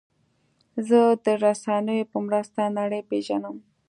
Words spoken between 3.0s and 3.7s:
پېژنم.